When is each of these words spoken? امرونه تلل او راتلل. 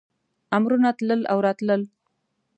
امرونه 0.57 0.89
تلل 0.97 1.21
او 1.31 1.37
راتلل. 1.45 1.81